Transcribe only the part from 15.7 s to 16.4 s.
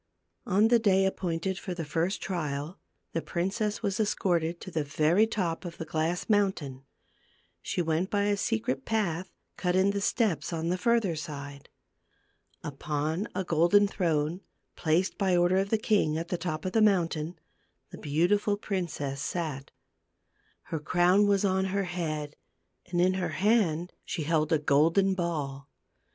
king, at the